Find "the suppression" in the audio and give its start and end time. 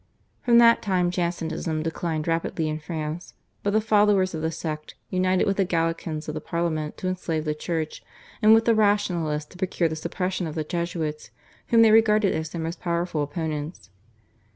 9.89-10.47